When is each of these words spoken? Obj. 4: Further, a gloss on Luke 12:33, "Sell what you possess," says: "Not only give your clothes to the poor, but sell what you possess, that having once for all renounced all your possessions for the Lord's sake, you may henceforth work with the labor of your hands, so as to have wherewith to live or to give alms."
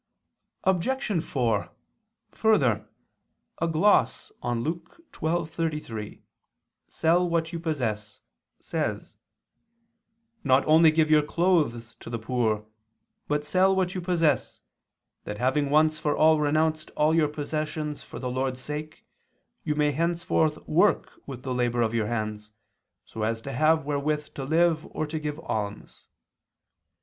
Obj. 0.63 1.21
4: 1.23 1.69
Further, 2.31 2.89
a 3.61 3.67
gloss 3.67 4.31
on 4.41 4.61
Luke 4.63 4.99
12:33, 5.11 6.23
"Sell 6.89 7.29
what 7.29 7.53
you 7.53 7.59
possess," 7.59 8.19
says: 8.59 9.15
"Not 10.43 10.65
only 10.65 10.89
give 10.89 11.11
your 11.11 11.21
clothes 11.21 11.93
to 11.99 12.09
the 12.09 12.17
poor, 12.17 12.65
but 13.27 13.45
sell 13.45 13.75
what 13.75 13.93
you 13.93 14.01
possess, 14.01 14.59
that 15.25 15.37
having 15.37 15.69
once 15.69 15.99
for 15.99 16.17
all 16.17 16.39
renounced 16.39 16.89
all 16.97 17.13
your 17.13 17.29
possessions 17.29 18.01
for 18.01 18.17
the 18.17 18.31
Lord's 18.31 18.59
sake, 18.59 19.05
you 19.63 19.75
may 19.75 19.91
henceforth 19.91 20.67
work 20.67 21.11
with 21.27 21.43
the 21.43 21.53
labor 21.53 21.83
of 21.83 21.93
your 21.93 22.07
hands, 22.07 22.53
so 23.05 23.21
as 23.21 23.39
to 23.41 23.51
have 23.53 23.85
wherewith 23.85 24.33
to 24.33 24.45
live 24.45 24.83
or 24.89 25.05
to 25.05 25.19
give 25.19 25.39
alms." 25.41 26.07